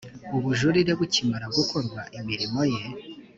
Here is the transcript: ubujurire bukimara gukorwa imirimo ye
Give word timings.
ubujurire 0.37 0.91
bukimara 0.99 1.45
gukorwa 1.57 1.99
imirimo 2.17 2.61
ye 2.73 2.83